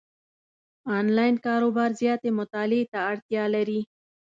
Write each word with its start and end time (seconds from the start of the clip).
انلاین 0.97 1.35
کاروبار 1.45 1.89
زیاتې 2.01 2.29
مطالعې 2.39 2.83
ته 2.91 2.99
اړتیا 3.11 3.43
لري، 3.55 3.81